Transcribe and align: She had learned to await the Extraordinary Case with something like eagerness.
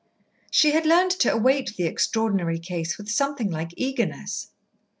She 0.49 0.71
had 0.71 0.87
learned 0.87 1.11
to 1.19 1.31
await 1.31 1.75
the 1.75 1.83
Extraordinary 1.85 2.57
Case 2.57 2.97
with 2.97 3.07
something 3.07 3.51
like 3.51 3.69
eagerness. 3.77 4.47